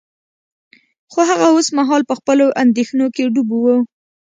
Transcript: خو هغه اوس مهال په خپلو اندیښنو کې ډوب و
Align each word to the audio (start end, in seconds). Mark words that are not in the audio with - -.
خو 1.11 1.19
هغه 1.29 1.45
اوس 1.53 1.67
مهال 1.77 2.01
په 2.09 2.13
خپلو 2.19 2.45
اندیښنو 2.63 3.05
کې 3.15 3.31
ډوب 3.33 3.49
و 3.63 3.65